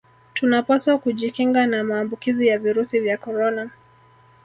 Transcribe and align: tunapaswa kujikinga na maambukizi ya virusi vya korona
tunapaswa 0.33 0.97
kujikinga 0.97 1.67
na 1.67 1.83
maambukizi 1.83 2.47
ya 2.47 2.59
virusi 2.59 2.99
vya 2.99 3.17
korona 3.17 3.69